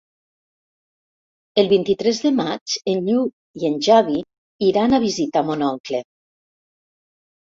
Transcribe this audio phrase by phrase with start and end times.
[1.63, 4.19] El vint-i-tres de maig en Lluc i en Xavi
[4.71, 6.03] iran a visitar mon oncle.